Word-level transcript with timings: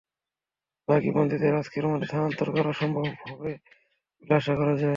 বাকি 0.87 1.09
বন্দীদের 1.11 1.53
আজকের 1.55 1.85
মধ্যে 1.87 2.07
স্থানান্তর 2.07 2.47
করা 2.55 2.71
সম্ভব 2.73 3.05
হবে 3.21 3.51
বলে 4.19 4.33
আশা 4.35 4.53
করা 4.55 4.71
হচ্ছে। 4.71 4.87